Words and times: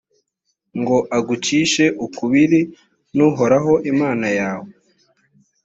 ngo 0.79 0.97
agucishe 1.17 1.85
ukubiri 2.05 2.61
n’uhoraho 3.15 3.73
imana 3.91 4.27
yawe 4.39 4.69